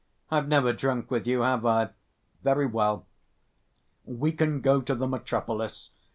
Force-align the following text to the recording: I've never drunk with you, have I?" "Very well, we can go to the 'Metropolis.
I've 0.31 0.47
never 0.47 0.73
drunk 0.73 1.11
with 1.11 1.27
you, 1.27 1.41
have 1.41 1.63
I?" 1.63 1.89
"Very 2.41 2.65
well, 2.65 3.05
we 4.03 4.31
can 4.31 4.59
go 4.59 4.81
to 4.81 4.95
the 4.95 5.07
'Metropolis. 5.07 5.91